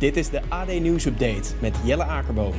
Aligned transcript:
Dit 0.00 0.16
is 0.16 0.30
de 0.30 0.40
AD 0.48 0.80
Nieuws 0.80 1.04
Update 1.04 1.54
met 1.58 1.76
Jelle 1.84 2.04
Akerboom. 2.04 2.54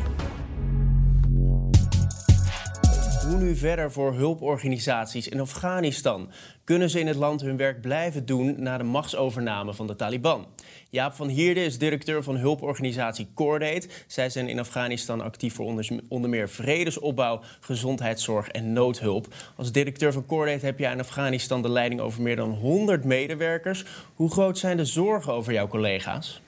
Hoe 3.27 3.37
nu 3.39 3.55
verder 3.55 3.91
voor 3.91 4.13
hulporganisaties 4.13 5.27
in 5.27 5.39
Afghanistan? 5.39 6.31
Kunnen 6.63 6.89
ze 6.89 6.99
in 6.99 7.07
het 7.07 7.15
land 7.15 7.41
hun 7.41 7.57
werk 7.57 7.81
blijven 7.81 8.25
doen 8.25 8.55
na 8.61 8.77
de 8.77 8.83
machtsovername 8.83 9.73
van 9.73 9.87
de 9.87 9.95
Taliban? 9.95 10.47
Jaap 10.89 11.13
van 11.13 11.27
Hierde 11.27 11.63
is 11.63 11.77
directeur 11.77 12.23
van 12.23 12.37
hulporganisatie 12.37 13.27
Cordate. 13.33 13.87
Zij 14.07 14.29
zijn 14.29 14.49
in 14.49 14.59
Afghanistan 14.59 15.21
actief 15.21 15.53
voor 15.53 15.65
onder, 16.09 16.29
meer 16.29 16.49
vredesopbouw, 16.49 17.41
gezondheidszorg 17.59 18.47
en 18.47 18.73
noodhulp. 18.73 19.27
Als 19.55 19.71
directeur 19.71 20.13
van 20.13 20.25
Cordate 20.25 20.65
heb 20.65 20.79
jij 20.79 20.91
in 20.91 20.99
Afghanistan 20.99 21.61
de 21.61 21.69
leiding 21.69 22.01
over 22.01 22.21
meer 22.21 22.35
dan 22.35 22.51
100 22.51 23.03
medewerkers. 23.03 23.85
Hoe 24.15 24.31
groot 24.31 24.57
zijn 24.57 24.77
de 24.77 24.85
zorgen 24.85 25.33
over 25.33 25.53
jouw 25.53 25.67
collega's? 25.67 26.41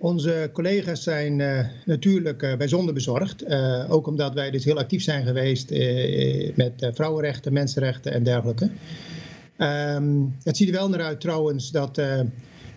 Onze 0.00 0.50
collega's 0.52 1.02
zijn 1.02 1.38
uh, 1.38 1.66
natuurlijk 1.84 2.42
uh, 2.42 2.56
bijzonder 2.56 2.94
bezorgd. 2.94 3.44
Uh, 3.48 3.84
ook 3.88 4.06
omdat 4.06 4.34
wij 4.34 4.50
dus 4.50 4.64
heel 4.64 4.78
actief 4.78 5.02
zijn 5.02 5.26
geweest 5.26 5.70
met 6.54 6.90
vrouwenrechten, 6.94 7.52
mensenrechten 7.52 8.12
en 8.12 8.22
dergelijke. 8.22 8.70
Um, 9.58 10.36
het 10.42 10.56
ziet 10.56 10.68
er 10.68 10.74
wel 10.74 10.88
naar 10.88 11.02
uit 11.02 11.20
trouwens 11.20 11.70
dat 11.70 11.94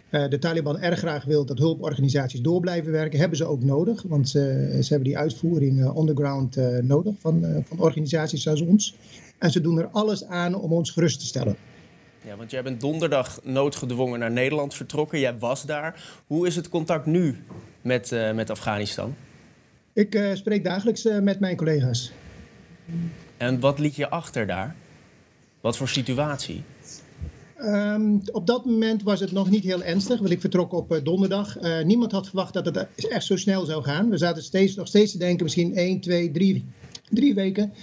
de 0.09 0.37
Taliban 0.39 0.79
erg 0.79 0.99
graag 0.99 1.23
wil 1.23 1.45
dat 1.45 1.57
hulporganisaties 1.57 2.41
door 2.41 2.59
blijven 2.59 2.91
werken. 2.91 3.19
Hebben 3.19 3.37
ze 3.37 3.45
ook 3.45 3.63
nodig, 3.63 4.03
want 4.07 4.29
ze, 4.29 4.77
ze 4.81 4.89
hebben 4.89 5.07
die 5.07 5.17
uitvoering 5.17 5.97
underground 5.97 6.57
nodig 6.81 7.15
van, 7.19 7.63
van 7.67 7.79
organisaties 7.79 8.43
zoals 8.43 8.61
ons. 8.61 8.95
En 9.37 9.51
ze 9.51 9.61
doen 9.61 9.79
er 9.79 9.87
alles 9.87 10.25
aan 10.25 10.55
om 10.55 10.73
ons 10.73 10.91
gerust 10.91 11.19
te 11.19 11.25
stellen. 11.25 11.55
Ja, 12.23 12.35
want 12.35 12.51
jij 12.51 12.63
bent 12.63 12.81
donderdag 12.81 13.39
noodgedwongen 13.43 14.19
naar 14.19 14.31
Nederland 14.31 14.73
vertrokken. 14.73 15.19
Jij 15.19 15.37
was 15.37 15.65
daar. 15.65 16.21
Hoe 16.27 16.47
is 16.47 16.55
het 16.55 16.69
contact 16.69 17.05
nu 17.05 17.43
met, 17.81 18.11
uh, 18.11 18.31
met 18.31 18.49
Afghanistan? 18.49 19.15
Ik 19.93 20.15
uh, 20.15 20.35
spreek 20.35 20.63
dagelijks 20.63 21.05
uh, 21.05 21.19
met 21.19 21.39
mijn 21.39 21.55
collega's. 21.55 22.11
En 23.37 23.59
wat 23.59 23.79
liet 23.79 23.95
je 23.95 24.09
achter 24.09 24.47
daar? 24.47 24.75
Wat 25.61 25.77
voor 25.77 25.87
situatie? 25.87 26.63
Um, 27.59 28.21
op 28.31 28.47
dat 28.47 28.65
moment 28.65 29.03
was 29.03 29.19
het 29.19 29.31
nog 29.31 29.49
niet 29.49 29.63
heel 29.63 29.83
ernstig, 29.83 30.19
want 30.19 30.31
ik 30.31 30.41
vertrok 30.41 30.71
op 30.71 30.99
donderdag. 31.03 31.57
niemand 31.83 32.11
had 32.11 32.27
verwacht 32.27 32.53
dat 32.53 32.65
het 32.65 32.87
echt 33.09 33.25
zo 33.25 33.37
snel 33.37 33.65
zou 33.65 33.83
gaan. 33.83 34.09
We 34.09 34.17
zaten 34.17 34.43
steeds, 34.43 34.75
nog 34.75 34.87
steeds 34.87 35.11
te 35.11 35.17
denken, 35.17 35.43
misschien 35.43 35.75
1, 35.75 35.99
2, 35.99 36.31
3, 36.31 36.65
drie 37.11 37.33
weken. 37.33 37.73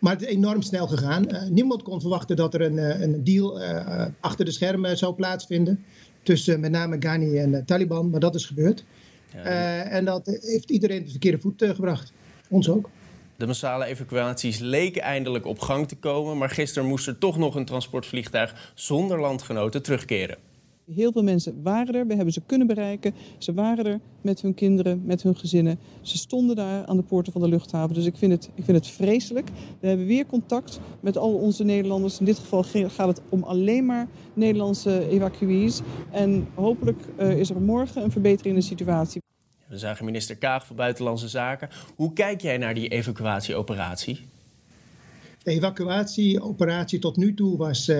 Maar 0.00 0.12
het 0.12 0.22
is 0.22 0.28
enorm 0.28 0.62
snel 0.62 0.86
gegaan. 0.86 1.34
Uh, 1.34 1.42
niemand 1.42 1.82
kon 1.82 2.00
verwachten 2.00 2.36
dat 2.36 2.54
er 2.54 2.60
een, 2.60 2.76
uh, 2.76 3.00
een 3.00 3.24
deal 3.24 3.62
uh, 3.62 4.06
achter 4.20 4.44
de 4.44 4.50
schermen 4.50 4.98
zou 4.98 5.14
plaatsvinden. 5.14 5.84
Tussen 6.22 6.60
met 6.60 6.70
name 6.70 6.96
Ghani 6.98 7.38
en 7.38 7.64
Taliban. 7.64 8.10
Maar 8.10 8.20
dat 8.20 8.34
is 8.34 8.44
gebeurd. 8.44 8.84
Ja, 9.32 9.82
en 9.82 10.04
dat 10.04 10.26
heeft 10.26 10.70
iedereen 10.70 11.04
de 11.04 11.10
verkeerde 11.10 11.38
voet 11.38 11.64
gebracht. 11.66 12.12
Ons 12.48 12.68
ook. 12.68 12.88
De 13.36 13.46
massale 13.46 13.84
evacuaties 13.84 14.58
leken 14.58 15.02
eindelijk 15.02 15.46
op 15.46 15.58
gang 15.58 15.88
te 15.88 15.96
komen. 15.96 16.38
Maar 16.38 16.50
gisteren 16.50 16.88
moest 16.88 17.06
er 17.06 17.18
toch 17.18 17.38
nog 17.38 17.54
een 17.54 17.64
transportvliegtuig 17.64 18.72
zonder 18.74 19.20
landgenoten 19.20 19.82
terugkeren. 19.82 20.36
Heel 20.94 21.12
veel 21.12 21.22
mensen 21.22 21.62
waren 21.62 21.94
er, 21.94 22.06
we 22.06 22.14
hebben 22.14 22.32
ze 22.32 22.40
kunnen 22.46 22.66
bereiken. 22.66 23.14
Ze 23.38 23.52
waren 23.52 23.84
er 23.86 24.00
met 24.20 24.40
hun 24.40 24.54
kinderen, 24.54 25.02
met 25.04 25.22
hun 25.22 25.36
gezinnen. 25.36 25.78
Ze 26.00 26.16
stonden 26.16 26.56
daar 26.56 26.84
aan 26.84 26.96
de 26.96 27.02
poorten 27.02 27.32
van 27.32 27.40
de 27.40 27.48
luchthaven. 27.48 27.94
Dus 27.94 28.04
ik 28.06 28.16
vind 28.16 28.32
het, 28.32 28.50
ik 28.54 28.64
vind 28.64 28.76
het 28.76 28.86
vreselijk. 28.86 29.48
We 29.80 29.88
hebben 29.88 30.06
weer 30.06 30.26
contact 30.26 30.80
met 31.00 31.16
al 31.16 31.34
onze 31.34 31.64
Nederlanders. 31.64 32.18
In 32.18 32.24
dit 32.24 32.38
geval 32.38 32.62
gaat 32.62 33.08
het 33.08 33.20
om 33.28 33.42
alleen 33.42 33.86
maar 33.86 34.08
Nederlandse 34.34 35.08
evacuees. 35.08 35.80
En 36.10 36.48
hopelijk 36.54 37.00
uh, 37.18 37.38
is 37.38 37.50
er 37.50 37.60
morgen 37.60 38.02
een 38.02 38.10
verbetering 38.10 38.54
in 38.54 38.60
de 38.60 38.66
situatie. 38.66 39.22
We 39.68 39.78
zagen 39.78 40.04
minister 40.04 40.36
Kaag 40.36 40.66
van 40.66 40.76
Buitenlandse 40.76 41.28
Zaken. 41.28 41.68
Hoe 41.96 42.12
kijk 42.12 42.40
jij 42.40 42.58
naar 42.58 42.74
die 42.74 42.88
evacuatieoperatie? 42.88 44.20
De 45.42 45.50
evacuatieoperatie 45.52 46.98
tot 46.98 47.16
nu 47.16 47.34
toe 47.34 47.56
was 47.56 47.88
uh, 47.88 47.96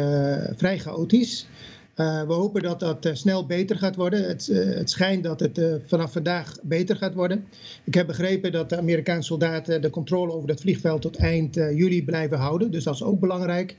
vrij 0.56 0.78
chaotisch. 0.78 1.46
Uh, 1.96 2.22
we 2.22 2.32
hopen 2.32 2.62
dat 2.62 2.80
dat 2.80 3.06
uh, 3.06 3.14
snel 3.14 3.46
beter 3.46 3.76
gaat 3.76 3.96
worden. 3.96 4.28
Het, 4.28 4.48
uh, 4.48 4.74
het 4.74 4.90
schijnt 4.90 5.24
dat 5.24 5.40
het 5.40 5.60
vanaf 5.86 6.12
vandaag 6.12 6.56
beter 6.62 6.96
gaat 6.96 7.14
worden. 7.14 7.46
Ik 7.84 7.94
heb 7.94 8.06
begrepen 8.06 8.52
dat 8.52 8.68
de 8.68 8.76
Amerikaanse 8.76 9.26
soldaten 9.26 9.82
de 9.82 9.90
controle 9.90 10.32
over 10.32 10.48
het 10.48 10.60
vliegveld 10.60 11.02
tot 11.02 11.16
eind 11.16 11.54
juli 11.54 12.04
blijven 12.04 12.38
houden. 12.38 12.70
Dus 12.70 12.84
dat 12.84 12.94
is 12.94 13.02
ook 13.02 13.20
belangrijk. 13.20 13.76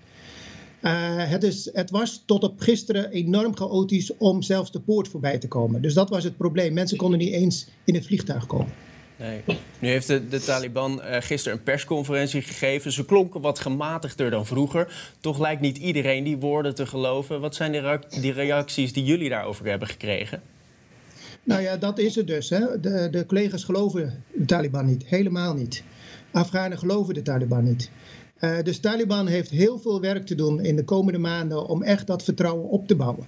het, 1.18 1.44
is, 1.44 1.70
het 1.74 1.90
was 1.90 2.24
tot 2.26 2.44
op 2.44 2.60
gisteren 2.60 3.12
enorm 3.12 3.56
chaotisch 3.56 4.18
om 4.18 4.42
zelfs 4.42 4.72
de 4.72 4.80
poort 4.80 5.08
voorbij 5.08 5.38
te 5.38 5.48
komen. 5.48 5.82
Dus 5.82 5.94
dat 5.94 6.10
was 6.10 6.24
het 6.24 6.38
probleem. 6.38 6.74
Mensen 6.74 6.98
konden 6.98 7.20
niet 7.20 7.34
eens 7.34 7.68
in 7.84 7.94
het 7.94 8.06
vliegtuig 8.06 8.46
komen. 8.46 8.87
Nee. 9.18 9.44
Nu 9.80 9.88
heeft 9.88 10.08
de, 10.08 10.42
Taliban 10.46 11.02
uh, 11.04 11.16
gisteren 11.20 11.58
een 11.58 11.64
persconferentie 11.64 12.42
gegeven. 12.42 12.92
Ze 12.92 13.06
klonken 13.06 13.42
wat 13.42 13.60
gematigder 13.60 14.30
dan 14.30 14.46
vroeger. 14.46 15.14
Toch 15.20 15.40
lijkt 15.40 15.62
niet 15.62 15.78
iedereen 15.78 16.24
die 16.24 16.38
woorden 16.38 16.76
te 16.76 16.86
geloven. 16.86 17.42
Wat 17.42 17.56
zijn 17.56 17.72
die 18.22 18.32
reacties 18.32 18.94
die 18.94 19.04
jullie 19.04 19.30
daarover 19.30 19.66
hebben 19.66 19.88
gekregen? 19.88 20.42
Nou 21.44 21.62
ja, 21.62 21.78
dat 21.78 22.00
is 22.00 22.16
het 22.16 22.28
dus. 22.28 22.50
Hè. 22.50 22.80
De, 22.80 23.08
de 23.12 23.26
collega's 23.26 23.64
geloven 23.64 24.24
de 24.34 24.46
Taliban 24.46 24.86
niet. 24.86 25.06
Helemaal 25.06 25.54
niet. 25.54 25.84
Afghanen 26.32 26.78
geloven 26.78 27.14
de 27.14 27.22
Taliban 27.22 27.64
niet. 27.64 27.90
Uh, 28.40 28.58
dus 28.64 28.80
Taliban 28.80 29.28
heeft 29.28 29.50
heel 29.50 29.80
veel 29.80 30.02
werk 30.02 30.26
te 30.26 30.36
doen 30.36 30.62
in 30.62 30.76
de 30.76 30.84
komende 30.84 31.20
maanden 31.20 31.68
om 31.68 31.84
echt 31.84 32.08
dat 32.08 32.24
vertrouwen 32.24 32.70
op 32.70 32.88
te 32.88 32.96
bouwen. 32.96 33.28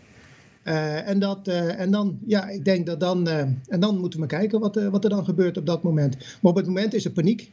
Uh, 0.70 1.08
en, 1.08 1.20
dat, 1.20 1.48
uh, 1.48 1.80
en 1.80 1.92
dan, 1.92 2.20
ja, 2.26 2.50
ik 2.50 2.66
denk 2.66 2.86
dat 2.86 3.00
dan, 3.00 3.28
uh, 3.28 3.40
en 3.68 3.80
dan 3.80 3.98
moeten 3.98 4.20
we 4.20 4.26
kijken 4.26 4.60
wat, 4.60 4.76
wat 4.76 5.04
er 5.04 5.10
dan 5.10 5.26
gebeurt 5.26 5.58
op 5.58 5.66
dat 5.66 5.84
moment. 5.84 6.18
Maar 6.18 6.52
op 6.52 6.56
het 6.56 6.66
moment 6.66 6.94
is 6.94 7.06
er 7.06 7.12
paniek. 7.12 7.52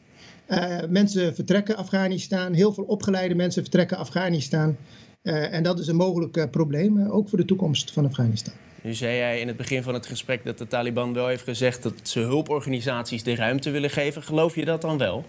mensen 0.89 1.35
vertrekken 1.35 1.77
Afghanistan, 1.77 2.53
heel 2.53 2.73
veel 2.73 2.85
opgeleide 2.85 3.35
mensen 3.35 3.63
vertrekken 3.63 3.97
Afghanistan. 3.97 4.77
en 5.23 5.63
dat 5.63 5.79
is 5.79 5.87
een 5.87 5.97
mogelijk 5.97 6.51
probleem, 6.51 7.09
ook 7.09 7.29
voor 7.29 7.39
de 7.39 7.45
toekomst 7.45 7.93
van 7.93 8.05
Afghanistan. 8.05 8.55
Nu 8.83 8.95
zei 8.95 9.17
jij 9.17 9.41
in 9.41 9.47
het 9.47 9.57
begin 9.57 9.83
van 9.83 9.95
het 9.95 10.07
gesprek 10.07 10.45
dat 10.45 10.59
de 10.59 10.67
Taliban 10.67 11.13
wel 11.13 11.27
heeft 11.27 11.45
gezegd 11.45 11.83
dat 11.83 11.95
ze 12.03 12.21
hulporganisaties 12.21 13.23
de 13.23 13.35
ruimte 13.35 13.71
willen 13.71 13.91
geven. 13.91 14.23
Geloof 14.23 14.55
je 14.55 14.65
dat 14.65 14.81
dan 14.81 14.99
wel? 14.99 15.25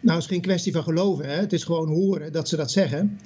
Nou, 0.00 0.14
het 0.14 0.24
is 0.24 0.26
geen 0.26 0.40
kwestie 0.40 0.72
van 0.72 0.82
geloven. 0.82 1.24
Hè? 1.24 1.34
Het 1.34 1.52
is 1.52 1.64
gewoon 1.64 1.88
horen 1.88 2.32
dat 2.32 2.48
ze 2.48 2.56
dat 2.56 2.70
zeggen. 2.70 3.18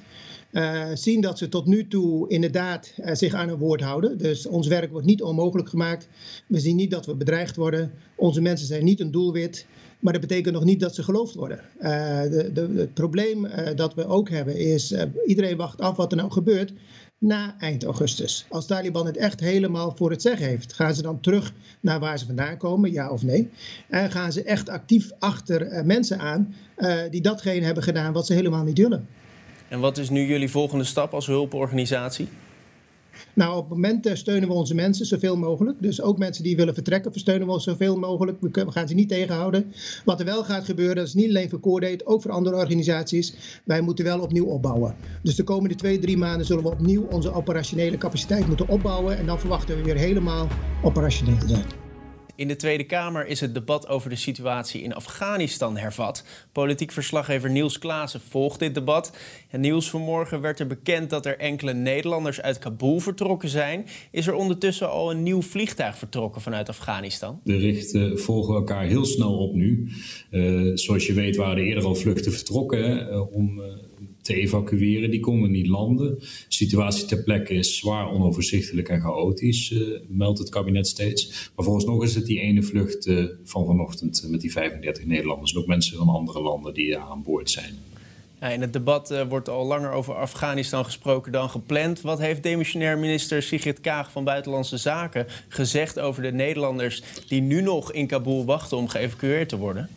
Uh, 0.55 0.85
zien 0.93 1.21
dat 1.21 1.37
ze 1.37 1.49
tot 1.49 1.65
nu 1.65 1.87
toe 1.87 2.29
inderdaad 2.29 2.93
uh, 2.97 3.13
zich 3.13 3.33
aan 3.33 3.47
hun 3.47 3.57
woord 3.57 3.81
houden. 3.81 4.17
Dus 4.17 4.45
ons 4.45 4.67
werk 4.67 4.91
wordt 4.91 5.05
niet 5.05 5.21
onmogelijk 5.21 5.69
gemaakt. 5.69 6.07
We 6.47 6.59
zien 6.59 6.75
niet 6.75 6.91
dat 6.91 7.05
we 7.05 7.15
bedreigd 7.15 7.55
worden. 7.55 7.91
Onze 8.15 8.41
mensen 8.41 8.67
zijn 8.67 8.83
niet 8.83 8.99
een 8.99 9.11
doelwit. 9.11 9.65
Maar 9.99 10.13
dat 10.13 10.21
betekent 10.21 10.53
nog 10.53 10.63
niet 10.63 10.79
dat 10.79 10.95
ze 10.95 11.03
geloofd 11.03 11.35
worden. 11.35 11.59
Uh, 11.79 12.21
de, 12.21 12.49
de, 12.53 12.73
het 12.75 12.93
probleem 12.93 13.47
dat 13.75 13.93
we 13.93 14.05
ook 14.05 14.29
hebben 14.29 14.57
is, 14.57 14.95
iedereen 15.25 15.57
wacht 15.57 15.81
af 15.81 15.95
wat 15.95 16.11
er 16.11 16.17
nou 16.17 16.31
gebeurt 16.31 16.73
na 17.17 17.55
eind 17.59 17.83
augustus. 17.83 18.45
Als 18.49 18.65
Taliban 18.65 19.05
het 19.05 19.17
echt 19.17 19.39
helemaal 19.39 19.93
voor 19.95 20.11
het 20.11 20.21
zeggen 20.21 20.47
heeft, 20.47 20.73
gaan 20.73 20.95
ze 20.95 21.01
dan 21.01 21.19
terug 21.19 21.53
naar 21.79 21.99
waar 21.99 22.19
ze 22.19 22.25
vandaan 22.25 22.57
komen, 22.57 22.91
ja 22.91 23.11
of 23.11 23.23
nee? 23.23 23.49
En 23.89 24.11
gaan 24.11 24.31
ze 24.31 24.43
echt 24.43 24.69
actief 24.69 25.11
achter 25.19 25.85
mensen 25.85 26.19
aan 26.19 26.53
die 27.09 27.21
datgene 27.21 27.65
hebben 27.65 27.83
gedaan 27.83 28.13
wat 28.13 28.25
ze 28.25 28.33
helemaal 28.33 28.63
niet 28.63 28.77
willen? 28.77 29.07
En 29.67 29.79
wat 29.79 29.97
is 29.97 30.09
nu 30.09 30.25
jullie 30.25 30.49
volgende 30.49 30.83
stap 30.83 31.13
als 31.13 31.25
hulporganisatie? 31.25 32.27
Nou, 33.33 33.57
op 33.57 33.63
het 33.63 33.69
moment 33.69 34.09
steunen 34.13 34.49
we 34.49 34.55
onze 34.55 34.75
mensen 34.75 35.05
zoveel 35.05 35.37
mogelijk. 35.37 35.81
Dus 35.81 36.01
ook 36.01 36.17
mensen 36.17 36.43
die 36.43 36.55
willen 36.55 36.73
vertrekken, 36.73 37.11
versteunen 37.11 37.47
we 37.47 37.59
zoveel 37.59 37.97
mogelijk. 37.97 38.37
We 38.41 38.71
gaan 38.71 38.87
ze 38.87 38.93
niet 38.93 39.09
tegenhouden. 39.09 39.73
Wat 40.05 40.19
er 40.19 40.25
wel 40.25 40.43
gaat 40.43 40.65
gebeuren, 40.65 40.95
dat 40.95 41.07
is 41.07 41.13
niet 41.13 41.29
alleen 41.29 41.49
voor 41.49 41.59
Coordate, 41.59 42.05
ook 42.05 42.21
voor 42.21 42.31
andere 42.31 42.55
organisaties. 42.55 43.59
Wij 43.63 43.81
moeten 43.81 44.05
wel 44.05 44.19
opnieuw 44.19 44.45
opbouwen. 44.45 44.95
Dus 45.23 45.35
de 45.35 45.43
komende 45.43 45.75
twee, 45.75 45.99
drie 45.99 46.17
maanden 46.17 46.45
zullen 46.45 46.63
we 46.63 46.69
opnieuw 46.69 47.07
onze 47.09 47.33
operationele 47.33 47.97
capaciteit 47.97 48.47
moeten 48.47 48.67
opbouwen. 48.67 49.17
En 49.17 49.25
dan 49.25 49.39
verwachten 49.39 49.77
we 49.77 49.83
weer 49.83 49.97
helemaal 49.97 50.47
operationeel 50.83 51.37
te 51.37 51.47
zijn. 51.47 51.84
In 52.37 52.47
de 52.47 52.55
Tweede 52.55 52.83
Kamer 52.83 53.27
is 53.27 53.39
het 53.39 53.53
debat 53.53 53.87
over 53.87 54.09
de 54.09 54.15
situatie 54.15 54.81
in 54.81 54.93
Afghanistan 54.93 55.77
hervat. 55.77 56.23
Politiek 56.51 56.91
verslaggever 56.91 57.49
Niels 57.49 57.79
Klaassen 57.79 58.21
volgt 58.29 58.59
dit 58.59 58.73
debat. 58.73 59.17
En 59.49 59.61
Niels, 59.61 59.89
vanmorgen 59.89 60.41
werd 60.41 60.59
er 60.59 60.67
bekend 60.67 61.09
dat 61.09 61.25
er 61.25 61.37
enkele 61.37 61.73
Nederlanders 61.73 62.41
uit 62.41 62.57
Kabul 62.57 62.99
vertrokken 62.99 63.49
zijn. 63.49 63.85
Is 64.11 64.27
er 64.27 64.33
ondertussen 64.33 64.89
al 64.89 65.11
een 65.11 65.23
nieuw 65.23 65.41
vliegtuig 65.41 65.97
vertrokken 65.97 66.41
vanuit 66.41 66.69
Afghanistan? 66.69 67.39
De 67.43 67.57
richten 67.57 68.19
volgen 68.19 68.55
elkaar 68.55 68.85
heel 68.85 69.05
snel 69.05 69.37
op 69.37 69.53
nu. 69.53 69.89
Uh, 70.31 70.71
zoals 70.75 71.07
je 71.07 71.13
weet 71.13 71.35
waren 71.35 71.57
er 71.57 71.63
eerder 71.63 71.85
al 71.85 71.95
vluchten 71.95 72.31
vertrokken 72.31 73.07
uh, 73.07 73.35
om 73.35 73.59
uh, 73.59 73.65
te 74.25 74.33
evacueren. 74.33 75.11
Die 75.11 75.19
konden 75.19 75.51
niet 75.51 75.67
landen. 75.67 76.19
De 76.19 76.25
situatie 76.47 77.05
ter 77.05 77.23
plekke 77.23 77.53
is 77.53 77.77
zwaar 77.77 78.11
onoverzichtelijk 78.11 78.89
en 78.89 79.01
chaotisch, 79.01 79.71
uh, 79.71 79.99
meldt 80.07 80.39
het 80.39 80.49
kabinet 80.49 80.87
steeds. 80.87 81.49
Maar 81.55 81.65
volgens 81.65 81.85
nog 81.85 82.03
is 82.03 82.15
het 82.15 82.25
die 82.25 82.39
ene 82.39 82.63
vlucht 82.63 83.07
uh, 83.07 83.25
van 83.43 83.65
vanochtend 83.65 84.21
uh, 84.23 84.29
met 84.29 84.41
die 84.41 84.51
35 84.51 85.05
Nederlanders. 85.05 85.53
En 85.53 85.59
ook 85.59 85.67
mensen 85.67 85.97
van 85.97 86.09
andere 86.09 86.41
landen 86.41 86.73
die 86.73 86.97
aan 86.97 87.23
boord 87.23 87.49
zijn. 87.49 87.73
Ja, 88.39 88.47
in 88.47 88.61
het 88.61 88.73
debat 88.73 89.25
wordt 89.29 89.49
al 89.49 89.65
langer 89.65 89.91
over 89.91 90.15
Afghanistan 90.15 90.85
gesproken 90.85 91.31
dan 91.31 91.49
gepland. 91.49 92.01
Wat 92.01 92.19
heeft 92.19 92.43
demissionair 92.43 92.97
minister 92.97 93.43
Sigrid 93.43 93.81
Kaag 93.81 94.11
van 94.11 94.23
Buitenlandse 94.23 94.77
Zaken 94.77 95.27
gezegd 95.47 95.99
over 95.99 96.21
de 96.21 96.31
Nederlanders 96.31 97.03
die 97.27 97.41
nu 97.41 97.61
nog 97.61 97.91
in 97.91 98.07
Kabul 98.07 98.45
wachten 98.45 98.77
om 98.77 98.87
geëvacueerd 98.87 99.49
te 99.49 99.57
worden? 99.57 99.89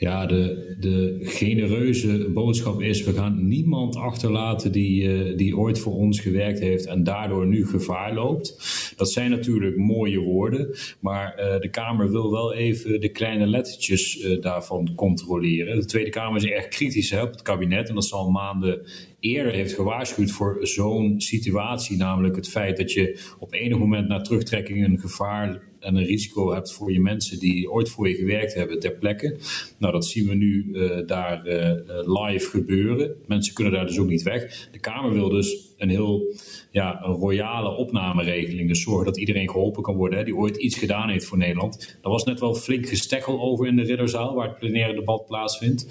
Ja, 0.00 0.26
de, 0.26 0.76
de 0.78 1.18
genereuze 1.20 2.30
boodschap 2.32 2.82
is: 2.82 3.04
we 3.04 3.12
gaan 3.12 3.48
niemand 3.48 3.96
achterlaten 3.96 4.72
die, 4.72 5.02
uh, 5.02 5.36
die 5.36 5.56
ooit 5.56 5.78
voor 5.78 5.92
ons 5.92 6.20
gewerkt 6.20 6.60
heeft 6.60 6.86
en 6.86 7.04
daardoor 7.04 7.46
nu 7.46 7.66
gevaar 7.66 8.14
loopt. 8.14 8.56
Dat 8.96 9.10
zijn 9.10 9.30
natuurlijk 9.30 9.76
mooie 9.76 10.18
woorden, 10.18 10.76
maar 11.00 11.34
uh, 11.38 11.60
de 11.60 11.68
Kamer 11.68 12.10
wil 12.10 12.30
wel 12.30 12.54
even 12.54 13.00
de 13.00 13.08
kleine 13.08 13.46
lettertjes 13.46 14.24
uh, 14.24 14.40
daarvan 14.40 14.94
controleren. 14.94 15.78
De 15.78 15.84
Tweede 15.84 16.10
Kamer 16.10 16.36
is 16.36 16.50
erg 16.50 16.68
kritisch 16.68 17.12
op 17.12 17.30
het 17.30 17.42
kabinet 17.42 17.88
en 17.88 17.94
dat 17.94 18.04
is 18.04 18.12
al 18.12 18.30
maanden 18.30 18.82
eerder 19.20 19.52
heeft 19.52 19.74
gewaarschuwd 19.74 20.30
voor 20.30 20.58
zo'n 20.62 21.20
situatie. 21.20 21.96
Namelijk 21.96 22.36
het 22.36 22.48
feit 22.48 22.76
dat 22.76 22.92
je 22.92 23.20
op 23.38 23.52
enig 23.52 23.78
moment 23.78 24.08
na 24.08 24.20
terugtrekking 24.20 24.84
een 24.84 24.98
gevaar 24.98 25.69
en 25.80 25.96
een 25.96 26.04
risico 26.04 26.52
hebt 26.52 26.72
voor 26.72 26.92
je 26.92 27.00
mensen 27.00 27.38
die 27.38 27.70
ooit 27.70 27.88
voor 27.88 28.08
je 28.08 28.14
gewerkt 28.14 28.54
hebben 28.54 28.80
ter 28.80 28.92
plekke. 28.92 29.36
Nou, 29.78 29.92
dat 29.92 30.06
zien 30.06 30.28
we 30.28 30.34
nu 30.34 30.68
uh, 30.72 31.06
daar 31.06 31.46
uh, 31.46 31.72
live 32.04 32.50
gebeuren. 32.50 33.14
Mensen 33.26 33.54
kunnen 33.54 33.72
daar 33.72 33.86
dus 33.86 33.98
ook 33.98 34.08
niet 34.08 34.22
weg. 34.22 34.68
De 34.72 34.78
Kamer 34.78 35.12
wil 35.12 35.28
dus 35.28 35.68
een 35.78 35.88
heel 35.88 36.34
ja, 36.70 37.04
een 37.04 37.14
royale 37.14 37.76
opnameregeling. 37.76 38.68
Dus 38.68 38.82
zorgen 38.82 39.04
dat 39.04 39.18
iedereen 39.18 39.50
geholpen 39.50 39.82
kan 39.82 39.96
worden 39.96 40.18
hè, 40.18 40.24
die 40.24 40.36
ooit 40.36 40.56
iets 40.56 40.78
gedaan 40.78 41.08
heeft 41.08 41.24
voor 41.24 41.38
Nederland. 41.38 41.98
Daar 42.02 42.12
was 42.12 42.24
net 42.24 42.40
wel 42.40 42.54
flink 42.54 42.88
gestekkel 42.88 43.40
over 43.40 43.66
in 43.66 43.76
de 43.76 43.82
Ridderzaal, 43.82 44.34
waar 44.34 44.48
het 44.48 44.58
plenaire 44.58 44.94
debat 44.94 45.26
plaatsvindt. 45.26 45.86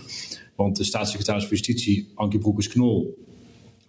Want 0.55 0.77
de 0.77 0.83
staatssecretaris 0.83 1.43
van 1.43 1.51
Justitie, 1.51 2.11
Ankie 2.15 2.39
Broekers-Knol, 2.39 3.17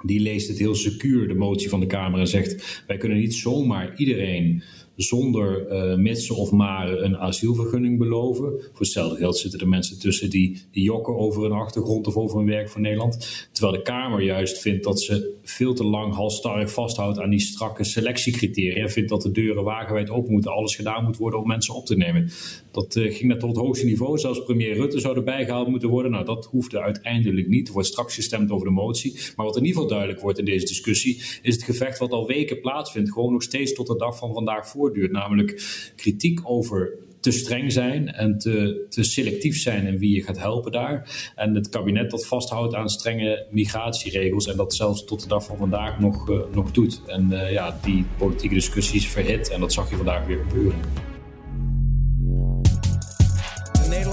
die 0.02 0.20
leest 0.20 0.48
het 0.48 0.58
heel 0.58 0.74
secuur, 0.74 1.28
de 1.28 1.34
motie 1.34 1.68
van 1.68 1.80
de 1.80 1.86
Kamer, 1.86 2.20
en 2.20 2.26
zegt: 2.26 2.82
Wij 2.86 2.96
kunnen 2.96 3.18
niet 3.18 3.34
zomaar 3.34 3.96
iedereen 3.96 4.62
zonder 5.02 5.72
uh, 5.72 5.96
mitsen 5.96 6.36
of 6.36 6.50
maren 6.50 7.04
een 7.04 7.18
asielvergunning 7.18 7.98
beloven. 7.98 8.50
Voor 8.60 8.78
hetzelfde 8.78 9.16
geld 9.16 9.38
zitten 9.38 9.60
er 9.60 9.68
mensen 9.68 9.98
tussen 9.98 10.30
die, 10.30 10.62
jokken 10.70 11.16
over 11.16 11.44
een 11.44 11.52
achtergrond 11.52 12.06
of 12.06 12.16
over 12.16 12.40
een 12.40 12.46
werk 12.46 12.68
voor 12.70 12.80
Nederland. 12.80 13.48
Terwijl 13.52 13.76
de 13.76 13.82
Kamer 13.82 14.22
juist 14.22 14.58
vindt 14.58 14.84
dat 14.84 15.00
ze 15.00 15.38
veel 15.42 15.74
te 15.74 15.84
lang 15.84 16.14
halstarrig 16.14 16.72
vasthoudt 16.72 17.18
aan 17.18 17.30
die 17.30 17.40
strakke 17.40 17.84
selectiecriteria. 17.84 18.88
Vindt 18.88 19.08
dat 19.08 19.22
de 19.22 19.30
deuren 19.30 19.64
wagenwijd 19.64 20.10
open 20.10 20.32
moeten, 20.32 20.52
alles 20.52 20.76
gedaan 20.76 21.04
moet 21.04 21.16
worden 21.16 21.40
om 21.40 21.46
mensen 21.46 21.74
op 21.74 21.86
te 21.86 21.96
nemen. 21.96 22.30
Dat 22.70 22.96
uh, 22.96 23.14
ging 23.14 23.28
naar 23.28 23.38
tot 23.38 23.56
het 23.56 23.64
hoogste 23.64 23.86
niveau. 23.86 24.18
Zelfs 24.18 24.44
premier 24.44 24.74
Rutte 24.74 25.00
zou 25.00 25.16
erbij 25.16 25.44
gehaald 25.44 25.68
moeten 25.68 25.88
worden. 25.88 26.10
Nou, 26.10 26.24
dat 26.24 26.44
hoefde 26.44 26.80
uiteindelijk 26.80 27.48
niet. 27.48 27.66
Er 27.66 27.72
wordt 27.72 27.88
straks 27.88 28.14
gestemd 28.14 28.50
over 28.50 28.66
de 28.66 28.72
motie. 28.72 29.18
Maar 29.36 29.46
wat 29.46 29.56
in 29.56 29.64
ieder 29.64 29.74
geval 29.74 29.88
duidelijk 29.88 30.20
wordt 30.20 30.38
in 30.38 30.44
deze 30.44 30.66
discussie, 30.66 31.22
is 31.42 31.54
het 31.54 31.62
gevecht 31.64 31.98
wat 31.98 32.12
al 32.12 32.26
weken 32.26 32.60
plaatsvindt, 32.60 33.12
gewoon 33.12 33.32
nog 33.32 33.42
steeds 33.42 33.72
tot 33.72 33.86
de 33.86 33.96
dag 33.96 34.18
van 34.18 34.34
vandaag 34.34 34.68
voortduurt. 34.90 35.12
Namelijk 35.12 35.62
kritiek 35.96 36.40
over 36.42 36.98
te 37.20 37.30
streng 37.30 37.72
zijn 37.72 38.12
en 38.12 38.38
te, 38.38 38.86
te 38.88 39.02
selectief 39.02 39.60
zijn 39.60 39.86
in 39.86 39.98
wie 39.98 40.14
je 40.14 40.22
gaat 40.22 40.38
helpen 40.38 40.72
daar. 40.72 41.32
En 41.34 41.54
het 41.54 41.68
kabinet 41.68 42.10
dat 42.10 42.26
vasthoudt 42.26 42.74
aan 42.74 42.88
strenge 42.88 43.46
migratieregels 43.50 44.46
en 44.46 44.56
dat 44.56 44.74
zelfs 44.74 45.04
tot 45.04 45.22
de 45.22 45.28
dag 45.28 45.44
van 45.44 45.56
vandaag 45.56 45.98
nog, 45.98 46.30
uh, 46.30 46.38
nog 46.52 46.70
doet. 46.70 47.02
En 47.06 47.28
uh, 47.30 47.52
ja, 47.52 47.78
die 47.82 48.04
politieke 48.18 48.54
discussies 48.54 49.08
verhit 49.08 49.50
en 49.50 49.60
dat 49.60 49.72
zag 49.72 49.90
je 49.90 49.96
vandaag 49.96 50.26
weer 50.26 50.44
gebeuren. 50.48 51.09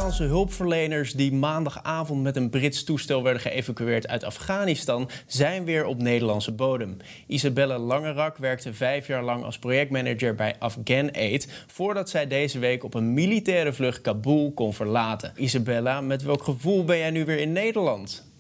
Nederlandse 0.07 0.35
hulpverleners 0.35 1.13
die 1.13 1.33
maandagavond 1.33 2.23
met 2.23 2.35
een 2.35 2.49
Brits 2.49 2.83
toestel 2.83 3.23
werden 3.23 3.41
geëvacueerd 3.41 4.07
uit 4.07 4.23
Afghanistan 4.23 5.09
zijn 5.25 5.63
weer 5.63 5.85
op 5.85 6.01
Nederlandse 6.01 6.51
bodem. 6.51 6.97
Isabelle 7.25 7.77
Langerak 7.77 8.37
werkte 8.37 8.73
vijf 8.73 9.07
jaar 9.07 9.23
lang 9.23 9.43
als 9.43 9.59
projectmanager 9.59 10.35
bij 10.35 10.55
Afghan 10.59 11.11
Aid 11.15 11.65
voordat 11.67 12.09
zij 12.09 12.27
deze 12.27 12.59
week 12.59 12.83
op 12.83 12.93
een 12.93 13.13
militaire 13.13 13.73
vlucht 13.73 14.01
Kabul 14.01 14.51
kon 14.53 14.73
verlaten. 14.73 15.31
Isabella, 15.35 16.01
met 16.01 16.23
welk 16.23 16.43
gevoel 16.43 16.83
ben 16.83 16.97
jij 16.97 17.11
nu 17.11 17.25
weer 17.25 17.39
in 17.39 17.51
Nederland? 17.51 18.31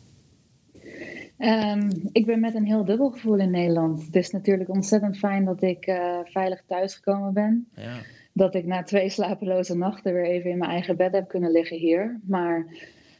Um, 1.39 1.89
ik 2.11 2.25
ben 2.25 2.39
met 2.39 2.55
een 2.55 2.65
heel 2.65 2.85
dubbel 2.85 3.09
gevoel 3.09 3.37
in 3.37 3.51
Nederland. 3.51 4.05
Het 4.05 4.15
is 4.15 4.31
natuurlijk 4.31 4.69
ontzettend 4.69 5.17
fijn 5.17 5.45
dat 5.45 5.61
ik 5.61 5.87
uh, 5.87 6.17
veilig 6.23 6.63
thuisgekomen 6.67 7.33
ben. 7.33 7.67
Ja 7.75 7.97
dat 8.37 8.55
ik 8.55 8.65
na 8.65 8.83
twee 8.83 9.09
slapeloze 9.09 9.75
nachten 9.75 10.13
weer 10.13 10.25
even 10.25 10.49
in 10.49 10.57
mijn 10.57 10.71
eigen 10.71 10.97
bed 10.97 11.11
heb 11.11 11.27
kunnen 11.27 11.51
liggen 11.51 11.77
hier. 11.77 12.19
Maar 12.27 12.65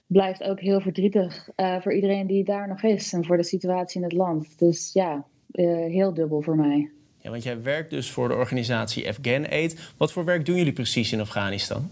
blijft 0.07 0.43
ook 0.43 0.59
heel 0.59 0.81
verdrietig 0.81 1.49
uh, 1.55 1.81
voor 1.81 1.93
iedereen 1.93 2.27
die 2.27 2.43
daar 2.43 2.67
nog 2.67 2.83
is 2.83 3.13
en 3.13 3.25
voor 3.25 3.37
de 3.37 3.43
situatie 3.43 3.97
in 3.97 4.03
het 4.03 4.13
land. 4.13 4.59
Dus 4.59 4.89
ja, 4.93 5.25
uh, 5.51 5.65
heel 5.85 6.13
dubbel 6.13 6.41
voor 6.41 6.55
mij. 6.55 6.91
Ja, 7.17 7.29
want 7.29 7.43
jij 7.43 7.61
werkt 7.61 7.89
dus 7.89 8.11
voor 8.11 8.27
de 8.27 8.35
organisatie 8.35 9.07
Afghan 9.07 9.49
Aid. 9.49 9.93
Wat 9.97 10.11
voor 10.11 10.25
werk 10.25 10.45
doen 10.45 10.55
jullie 10.55 10.73
precies 10.73 11.11
in 11.11 11.19
Afghanistan? 11.19 11.89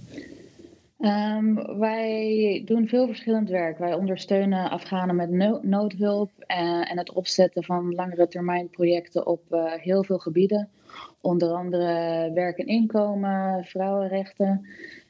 Um, 1.00 1.78
wij 1.80 2.62
doen 2.66 2.88
veel 2.88 3.08
verschillend 3.08 3.50
werk. 3.50 3.78
Wij 3.78 3.94
ondersteunen 3.94 4.70
Afghanen 4.70 5.16
met 5.16 5.30
no 5.30 5.60
noodhulp 5.62 6.32
en, 6.38 6.88
en, 6.88 6.98
het 6.98 7.14
opzetten 7.14 7.64
van 7.64 7.96
langere 7.96 8.28
termijn 8.28 8.70
projecten 8.70 9.28
op 9.28 9.42
uh, 9.50 9.74
heel 9.74 10.04
veel 10.04 10.18
gebieden. 10.18 10.70
Onder 11.22 11.50
andere 11.50 12.32
werk 12.34 12.58
en 12.58 12.68
inkomen, 12.68 13.64
vrouwenrechten. 13.66 14.68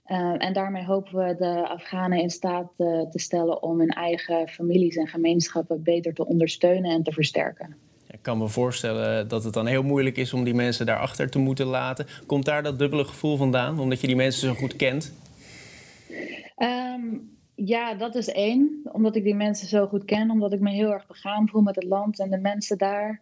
Uh, 0.07 0.35
en 0.37 0.53
daarmee 0.53 0.85
hopen 0.85 1.27
we 1.27 1.35
de 1.35 1.67
Afghanen 1.67 2.21
in 2.21 2.29
staat 2.29 2.71
uh, 2.77 3.01
te 3.01 3.19
stellen 3.19 3.63
om 3.63 3.79
hun 3.79 3.89
eigen 3.89 4.47
families 4.47 4.95
en 4.95 5.07
gemeenschappen 5.07 5.83
beter 5.83 6.13
te 6.13 6.25
ondersteunen 6.25 6.91
en 6.91 7.03
te 7.03 7.11
versterken. 7.11 7.75
Ik 8.07 8.21
kan 8.21 8.37
me 8.37 8.47
voorstellen 8.47 9.27
dat 9.27 9.43
het 9.43 9.53
dan 9.53 9.65
heel 9.65 9.83
moeilijk 9.83 10.17
is 10.17 10.33
om 10.33 10.43
die 10.43 10.53
mensen 10.53 10.85
daarachter 10.85 11.29
te 11.29 11.39
moeten 11.39 11.65
laten. 11.65 12.07
Komt 12.25 12.45
daar 12.45 12.63
dat 12.63 12.79
dubbele 12.79 13.05
gevoel 13.05 13.37
vandaan, 13.37 13.79
omdat 13.79 14.01
je 14.01 14.07
die 14.07 14.15
mensen 14.15 14.47
zo 14.47 14.53
goed 14.53 14.75
kent? 14.75 15.13
Um, 16.57 17.33
ja, 17.55 17.93
dat 17.93 18.15
is 18.15 18.29
één. 18.29 18.79
Omdat 18.83 19.15
ik 19.15 19.23
die 19.23 19.35
mensen 19.35 19.67
zo 19.67 19.87
goed 19.87 20.05
ken. 20.05 20.29
Omdat 20.29 20.53
ik 20.53 20.59
me 20.59 20.71
heel 20.71 20.91
erg 20.91 21.07
begaan 21.07 21.49
voel 21.49 21.61
met 21.61 21.75
het 21.75 21.83
land 21.83 22.19
en 22.19 22.29
de 22.29 22.37
mensen 22.37 22.77
daar. 22.77 23.21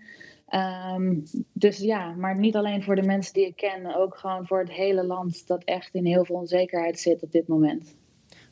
Um, 0.95 1.23
dus 1.53 1.77
ja, 1.77 2.11
maar 2.11 2.37
niet 2.37 2.55
alleen 2.55 2.83
voor 2.83 2.95
de 2.95 3.01
mensen 3.01 3.33
die 3.33 3.45
ik 3.45 3.55
ken. 3.55 3.95
Ook 3.95 4.17
gewoon 4.17 4.47
voor 4.47 4.59
het 4.59 4.71
hele 4.71 5.05
land 5.05 5.47
dat 5.47 5.63
echt 5.63 5.93
in 5.93 6.05
heel 6.05 6.25
veel 6.25 6.35
onzekerheid 6.35 6.99
zit 6.99 7.23
op 7.23 7.31
dit 7.31 7.47
moment. 7.47 7.95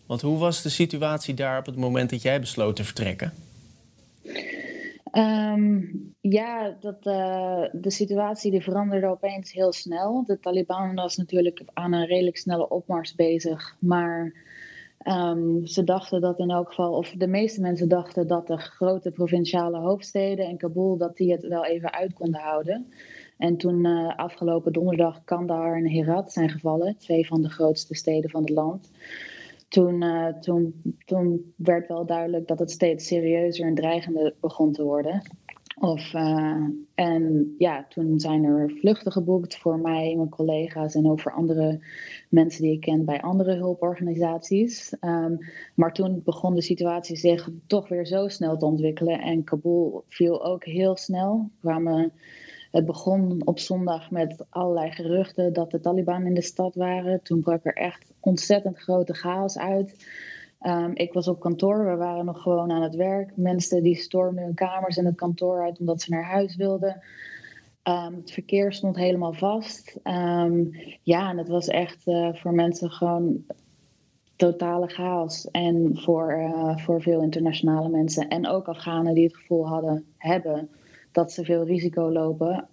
Want 0.06 0.22
hoe 0.22 0.38
was 0.38 0.62
de 0.62 0.70
situatie 0.70 1.34
daar 1.34 1.60
op 1.60 1.66
het 1.66 1.76
moment 1.76 2.10
dat 2.10 2.22
jij 2.22 2.40
besloot 2.40 2.76
te 2.76 2.84
vertrekken? 2.84 3.34
Um, 5.12 6.14
ja, 6.22 6.78
dat, 6.80 7.06
uh, 7.06 7.64
de 7.72 7.92
situatie 7.92 8.52
die 8.52 8.62
veranderde 8.62 9.08
opeens 9.08 9.52
heel 9.52 9.74
snel. 9.74 10.24
De 10.26 10.40
Taliban 10.40 10.96
was 10.96 11.18
natuurlijk 11.18 11.62
aan 11.74 11.94
een 11.94 12.06
redelijk 12.06 12.38
snelle 12.38 12.70
opmars 12.70 13.16
bezig. 13.16 13.76
Maar 13.80 14.34
um, 15.04 15.66
ze 15.66 15.84
dachten 15.84 16.22
dat 16.22 16.40
in 16.40 16.50
elk 16.50 16.68
geval, 16.68 16.94
of 16.94 17.14
de 17.18 17.28
meeste 17.28 17.62
mensen 17.62 17.90
dachten 17.90 18.28
dat 18.28 18.48
de 18.48 18.58
grote 18.58 19.12
provinciale 19.12 19.78
hoofdsteden 19.78 20.46
en 20.46 20.58
Kabul, 20.58 20.98
dat 20.98 21.18
die 21.18 21.32
het 21.32 21.48
wel 21.48 21.66
even 21.66 21.94
uit 21.94 22.14
konden 22.14 22.42
houden. 22.42 22.88
En 23.38 23.58
toen 23.58 23.86
uh, 23.86 24.16
afgelopen 24.16 24.74
donderdag 24.74 25.24
Kandahar 25.24 25.76
en 25.76 25.90
Herat 25.90 26.32
zijn 26.32 26.50
gevallen, 26.50 26.98
twee 26.98 27.28
van 27.28 27.42
de 27.42 27.50
grootste 27.50 27.96
steden 27.96 28.30
van 28.30 28.42
het 28.42 28.50
land 28.50 28.90
toen, 29.72 30.02
uh, 30.02 30.28
toen, 30.28 30.82
toen 31.06 31.54
werd 31.56 31.88
wel 31.88 32.06
duidelijk 32.06 32.48
dat 32.48 32.60
het 32.60 32.72
steeds 32.72 33.08
serieuzer 33.08 33.66
en 33.66 33.76
dreigender 33.76 34.34
begon 34.40 34.72
te 34.72 34.84
worden. 34.84 35.22
Of, 35.82 36.14
uh, 36.14 36.68
en 36.96 37.56
ja, 37.58 37.86
toen 37.90 38.20
zijn 38.20 38.44
er 38.44 38.72
vluchten 38.80 39.12
geboekt 39.12 39.58
voor 39.58 39.80
mij, 39.80 40.16
mijn 40.16 40.30
collega's 40.30 40.96
en 40.96 41.10
ook 41.10 41.20
voor 41.20 41.34
andere 41.34 41.80
mensen 42.30 42.62
die 42.62 42.74
ik 42.74 42.82
ken 42.82 43.06
bij 43.06 43.22
andere 43.22 43.56
hulporganisaties. 43.56 44.96
Um, 45.02 45.38
maar 45.76 45.94
toen 45.94 46.22
begon 46.24 46.56
de 46.56 46.62
situatie 46.62 47.16
zich 47.16 47.50
toch 47.68 47.88
weer 47.88 48.06
zo 48.06 48.28
snel 48.28 48.58
te 48.58 48.66
ontwikkelen 48.66 49.20
en 49.20 49.44
Kabul 49.44 50.04
viel 50.08 50.46
ook 50.46 50.66
heel 50.66 50.98
snel. 50.98 51.50
Kwamen 51.60 52.12
Het 52.72 52.86
begon 52.86 53.42
op 53.46 53.60
zondag 53.60 54.12
met 54.12 54.46
allerlei 54.50 54.92
geruchten 54.92 55.54
dat 55.54 55.72
de 55.72 55.80
Taliban 55.80 56.26
in 56.26 56.34
de 56.34 56.42
stad 56.42 56.76
waren. 56.76 57.22
Toen 57.24 57.42
brak 57.42 57.66
er 57.66 57.76
echt 57.76 58.12
ontzettend 58.20 58.78
grote 58.78 59.14
chaos 59.14 59.58
uit. 59.58 60.06
Ehm, 60.62 60.92
ik 60.94 61.14
was 61.14 61.28
op 61.28 61.40
kantoor, 61.40 61.86
we 61.86 61.96
waren 61.96 62.26
nog 62.26 62.42
gewoon 62.42 62.72
aan 62.72 62.82
het 62.82 62.96
werk. 62.96 63.32
Mensen 63.36 63.84
die 63.84 63.96
stormden 63.96 64.44
hun 64.44 64.54
kamers 64.54 64.98
en 64.98 65.06
het 65.06 65.16
kantoor 65.16 65.64
uit 65.64 65.80
omdat 65.80 66.02
ze 66.02 66.12
naar 66.12 66.26
huis 66.26 66.56
wilden. 66.56 67.02
Um, 67.84 68.16
het 68.16 68.32
verkeer 68.32 68.74
stond 68.74 68.96
helemaal 68.96 69.34
vast. 69.34 70.00
Um, 70.04 70.72
ja, 71.04 71.30
en 71.30 71.38
het 71.38 71.48
was 71.48 71.68
echt 71.68 72.08
uh, 72.08 72.34
voor 72.34 72.54
mensen 72.54 72.92
gewoon 72.92 73.46
totale 74.36 74.88
chaos. 74.88 75.52
En 75.52 75.92
voor, 75.94 76.38
uh, 76.40 76.78
voor 76.78 77.02
veel 77.02 77.22
internationale 77.22 77.90
mensen 77.90 78.28
en 78.28 78.48
ook 78.48 78.68
Afghanen 78.68 79.14
die 79.14 79.24
het 79.24 79.36
gevoel 79.36 79.68
hadden, 79.68 80.06
hebben 80.18 80.70
dat 81.12 81.32
ze 81.32 81.44
veel 81.44 81.66
risico 81.66 82.12
lopen. 82.12 82.68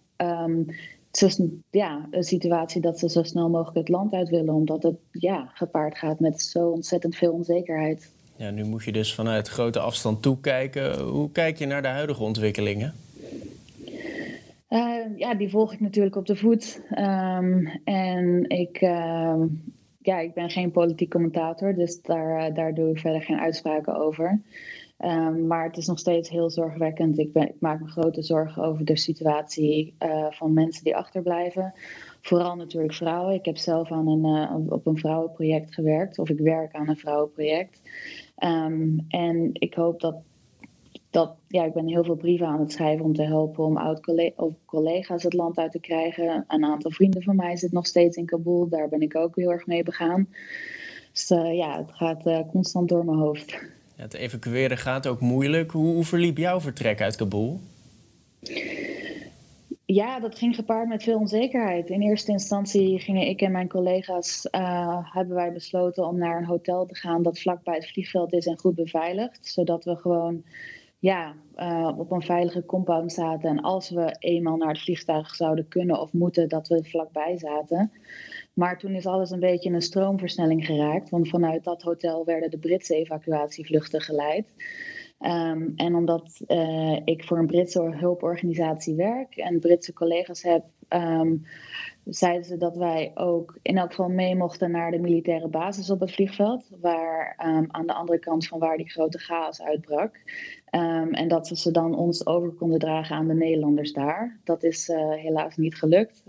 Het 1.10 1.22
is 1.22 1.40
ja, 1.70 2.08
een 2.10 2.24
situatie 2.24 2.80
dat 2.80 2.98
ze 2.98 3.08
zo 3.08 3.22
snel 3.22 3.48
mogelijk 3.48 3.76
het 3.76 3.88
land 3.88 4.12
uit 4.12 4.28
willen, 4.28 4.54
omdat 4.54 4.82
het 4.82 4.96
ja, 5.12 5.50
gepaard 5.54 5.98
gaat 5.98 6.20
met 6.20 6.42
zo 6.42 6.68
ontzettend 6.68 7.16
veel 7.16 7.32
onzekerheid. 7.32 8.12
Ja, 8.36 8.50
nu 8.50 8.64
moet 8.64 8.84
je 8.84 8.92
dus 8.92 9.14
vanuit 9.14 9.48
grote 9.48 9.78
afstand 9.78 10.22
toekijken. 10.22 11.00
Hoe 11.00 11.30
kijk 11.30 11.58
je 11.58 11.66
naar 11.66 11.82
de 11.82 11.88
huidige 11.88 12.22
ontwikkelingen? 12.22 12.94
Uh, 14.70 15.16
ja, 15.16 15.34
die 15.34 15.50
volg 15.50 15.72
ik 15.72 15.80
natuurlijk 15.80 16.16
op 16.16 16.26
de 16.26 16.36
voet. 16.36 16.80
Um, 16.90 17.66
en 17.84 18.44
ik, 18.48 18.80
uh, 18.80 19.42
ja, 20.02 20.18
ik 20.18 20.34
ben 20.34 20.50
geen 20.50 20.70
politiek 20.70 21.10
commentator, 21.10 21.74
dus 21.74 22.02
daar, 22.02 22.48
uh, 22.48 22.54
daar 22.54 22.74
doe 22.74 22.90
ik 22.90 22.98
verder 22.98 23.22
geen 23.22 23.38
uitspraken 23.38 23.96
over. 23.96 24.40
Um, 25.04 25.46
maar 25.46 25.64
het 25.64 25.76
is 25.76 25.86
nog 25.86 25.98
steeds 25.98 26.28
heel 26.28 26.50
zorgwekkend. 26.50 27.18
Ik, 27.18 27.32
ben, 27.32 27.48
ik, 27.48 27.60
maak 27.60 27.80
me 27.80 27.88
grote 27.88 28.22
zorgen 28.22 28.62
over 28.62 28.84
de 28.84 28.96
situatie 28.96 29.94
van 30.30 30.52
mensen 30.52 30.84
die 30.84 30.96
achterblijven. 30.96 31.72
Vooral 32.20 32.56
natuurlijk 32.56 32.94
vrouwen. 32.94 33.34
Ik 33.34 33.44
heb 33.44 33.56
zelf 33.56 33.90
aan 33.90 34.08
een, 34.08 34.72
op 34.72 34.86
een 34.86 34.98
vrouwenproject 34.98 35.74
gewerkt, 35.74 36.18
of 36.18 36.28
ik 36.28 36.38
werk 36.38 36.74
aan 36.74 36.88
een 36.88 36.96
vrouwenproject. 36.96 37.80
Um, 38.44 39.04
en 39.08 39.50
ik 39.52 39.74
hoop 39.74 40.00
dat 40.00 40.16
dat, 41.10 41.36
ja, 41.48 41.64
ik 41.64 41.72
ben 41.72 41.86
heel 41.86 42.04
veel 42.04 42.16
brieven 42.16 42.46
aan 42.46 42.60
het 42.60 42.72
schrijven 42.72 43.04
om 43.04 43.14
te 43.14 43.22
helpen 43.22 43.64
om 43.64 43.76
oud-collega's 43.76 45.22
het 45.22 45.32
land 45.32 45.58
uit 45.58 45.72
te 45.72 45.80
krijgen. 45.80 46.44
Een 46.48 46.64
aantal 46.64 46.90
vrienden 46.90 47.22
van 47.22 47.36
mij 47.36 47.56
zit 47.56 47.72
nog 47.72 47.86
steeds 47.86 48.16
in 48.16 48.26
Kabul. 48.26 48.68
Daar 48.68 48.88
ben 48.88 49.00
ik 49.00 49.16
ook 49.16 49.36
heel 49.36 49.50
erg 49.50 49.66
mee 49.66 49.82
begaan. 49.82 50.28
Dus 51.12 51.30
uh, 51.30 51.56
ja, 51.56 51.76
het 51.78 51.92
gaat 51.92 52.46
constant 52.50 52.88
door 52.88 53.04
mijn 53.04 53.18
hoofd. 53.18 53.76
Het 53.98 54.14
evacueren 54.14 54.78
gaat 54.78 55.06
ook 55.06 55.20
moeilijk. 55.20 55.70
Hoe, 55.70 55.94
hoe 55.94 56.04
verliep 56.04 56.36
jouw 56.36 56.60
vertrek 56.60 57.00
uit 57.00 57.16
Kabul? 57.16 57.60
Ja, 59.84 60.20
dat 60.20 60.38
ging 60.38 60.54
gepaard 60.54 60.88
met 60.88 61.02
veel 61.02 61.18
onzekerheid. 61.18 61.90
In 61.90 62.02
eerste 62.02 62.32
instantie 62.32 62.98
gingen 62.98 63.26
ik 63.26 63.40
en 63.40 63.52
mijn 63.52 63.68
collega's, 63.68 64.48
uh, 64.50 65.14
hebben 65.14 65.34
wij 65.34 65.52
besloten 65.52 66.06
om 66.06 66.18
naar 66.18 66.38
een 66.38 66.44
hotel 66.44 66.86
te 66.86 66.94
gaan 66.94 67.22
dat 67.22 67.40
vlakbij 67.40 67.74
het 67.74 67.90
vliegveld 67.90 68.32
is 68.32 68.46
en 68.46 68.58
goed 68.58 68.74
beveiligd. 68.74 69.46
Zodat 69.46 69.84
we 69.84 69.96
gewoon 69.96 70.42
ja, 70.98 71.34
uh, 71.56 71.94
op 71.98 72.10
een 72.10 72.22
veilige 72.22 72.64
compound 72.64 73.12
zaten. 73.12 73.50
En 73.50 73.60
als 73.60 73.90
we 73.90 74.16
eenmaal 74.18 74.56
naar 74.56 74.68
het 74.68 74.82
vliegtuig 74.82 75.34
zouden 75.34 75.68
kunnen 75.68 76.00
of 76.00 76.12
moeten, 76.12 76.48
dat 76.48 76.68
we 76.68 76.84
vlakbij 76.84 77.38
zaten. 77.38 77.92
Maar 78.52 78.78
toen 78.78 78.94
is 78.94 79.06
alles 79.06 79.30
een 79.30 79.40
beetje 79.40 79.68
in 79.68 79.74
een 79.74 79.82
stroomversnelling 79.82 80.66
geraakt. 80.66 81.10
Want 81.10 81.28
vanuit 81.28 81.64
dat 81.64 81.82
hotel 81.82 82.24
werden 82.24 82.50
de 82.50 82.58
Britse 82.58 82.94
evacuatievluchten 82.94 84.00
geleid. 84.00 84.46
Um, 85.20 85.72
en 85.76 85.94
omdat 85.94 86.40
uh, 86.48 86.98
ik 87.04 87.24
voor 87.24 87.38
een 87.38 87.46
Britse 87.46 87.96
hulporganisatie 87.96 88.94
werk 88.94 89.36
en 89.36 89.60
Britse 89.60 89.92
collega's 89.92 90.42
heb, 90.42 90.64
um, 90.88 91.46
zeiden 92.04 92.44
ze 92.44 92.56
dat 92.56 92.76
wij 92.76 93.12
ook 93.14 93.58
in 93.62 93.78
elk 93.78 93.90
geval 93.90 94.08
mee 94.08 94.34
mochten 94.34 94.70
naar 94.70 94.90
de 94.90 94.98
militaire 94.98 95.48
basis 95.48 95.90
op 95.90 96.00
het 96.00 96.12
vliegveld, 96.12 96.68
waar 96.80 97.36
um, 97.46 97.66
aan 97.70 97.86
de 97.86 97.94
andere 97.94 98.18
kant 98.18 98.46
van 98.46 98.58
waar 98.58 98.76
die 98.76 98.90
grote 98.90 99.18
chaos 99.18 99.62
uitbrak. 99.62 100.16
Um, 100.70 101.14
en 101.14 101.28
dat 101.28 101.48
we 101.48 101.56
ze 101.56 101.70
dan 101.70 101.96
ons 101.96 102.26
over 102.26 102.50
konden 102.50 102.78
dragen 102.78 103.16
aan 103.16 103.28
de 103.28 103.34
Nederlanders 103.34 103.92
daar. 103.92 104.40
Dat 104.44 104.62
is 104.62 104.88
uh, 104.88 105.12
helaas 105.12 105.56
niet 105.56 105.74
gelukt. 105.74 106.22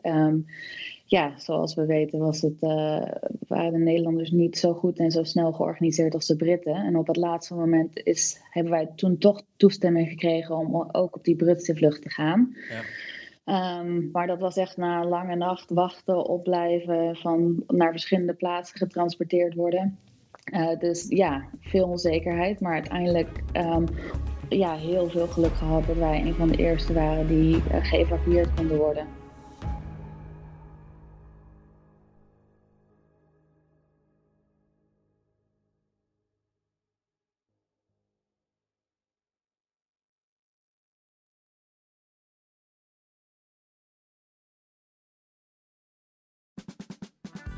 Ja, 1.09 1.37
zoals 1.37 1.75
we 1.75 1.85
weten 1.85 2.19
was 2.19 2.41
het, 2.41 2.61
uh, 2.61 3.05
waren 3.47 3.71
de 3.71 3.77
Nederlanders 3.77 4.31
niet 4.31 4.57
zo 4.57 4.73
goed 4.73 4.99
en 4.99 5.11
zo 5.11 5.23
snel 5.23 5.51
georganiseerd 5.51 6.13
als 6.13 6.27
de 6.27 6.35
Britten. 6.35 6.75
En 6.75 6.97
op 6.97 7.07
het 7.07 7.15
laatste 7.15 7.55
moment 7.55 8.03
is, 8.03 8.41
hebben 8.49 8.71
wij 8.71 8.89
toen 8.95 9.17
toch 9.17 9.43
toestemming 9.57 10.07
gekregen 10.09 10.55
om 10.55 10.89
ook 10.91 11.15
op 11.15 11.23
die 11.23 11.35
Britse 11.35 11.75
vlucht 11.75 12.01
te 12.01 12.09
gaan. 12.09 12.55
Ja. 12.69 12.81
Um, 13.49 14.09
maar 14.11 14.27
dat 14.27 14.39
was 14.39 14.57
echt 14.57 14.77
na 14.77 15.01
een 15.01 15.07
lange 15.07 15.35
nacht 15.35 15.69
wachten, 15.69 16.25
opblijven, 16.25 17.15
van 17.15 17.63
naar 17.67 17.91
verschillende 17.91 18.33
plaatsen 18.33 18.77
getransporteerd 18.77 19.53
worden. 19.53 19.99
Uh, 20.53 20.79
dus 20.79 21.05
ja, 21.07 21.49
veel 21.59 21.87
onzekerheid, 21.87 22.59
maar 22.59 22.73
uiteindelijk 22.73 23.43
um, 23.51 23.85
ja, 24.49 24.75
heel 24.75 25.09
veel 25.09 25.27
geluk 25.27 25.55
gehad 25.55 25.85
dat 25.87 25.95
wij 25.95 26.21
een 26.21 26.35
van 26.35 26.47
de 26.47 26.57
eerste 26.57 26.93
waren 26.93 27.27
die 27.27 27.63
uh, 27.71 27.83
geëvacueerd 27.83 28.53
konden 28.53 28.77
worden. 28.77 29.18